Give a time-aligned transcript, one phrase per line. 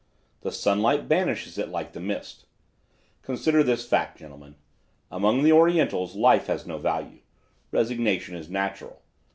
[0.41, 2.47] The sunlight banishes it like the mist.
[3.21, 4.55] Consider this fact, gentlemen.
[5.11, 7.19] Among the Orientals life has no value;
[7.71, 9.03] resignation is natural.